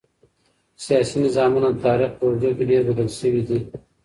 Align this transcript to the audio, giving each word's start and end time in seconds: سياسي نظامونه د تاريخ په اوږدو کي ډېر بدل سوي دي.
سياسي 0.85 1.15
نظامونه 1.25 1.67
د 1.71 1.77
تاريخ 1.85 2.11
په 2.17 2.23
اوږدو 2.25 2.49
کي 2.57 2.63
ډېر 2.69 2.81
بدل 2.89 3.07
سوي 3.19 3.41
دي. 3.47 3.59